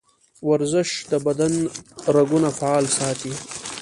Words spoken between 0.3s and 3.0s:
ورزش د بدن رګونه فعال